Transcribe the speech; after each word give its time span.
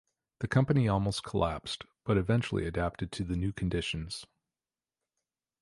The 0.39 0.47
company 0.47 0.87
almost 0.87 1.23
collapsed, 1.23 1.83
but 2.05 2.17
eventually 2.17 2.65
adapted 2.65 3.11
to 3.11 3.23
the 3.23 3.35
new 3.35 3.53
conditions. 3.53 4.25